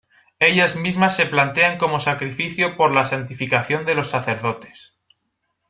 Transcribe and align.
Ellas 0.39 0.77
mismas 0.77 1.15
se 1.15 1.27
plantean 1.27 1.77
como 1.77 1.99
sacrificio 1.99 2.75
por 2.75 2.91
la 2.91 3.05
santificación 3.05 3.85
de 3.85 3.93
los 3.93 4.07
sacerdotes. 4.09 4.95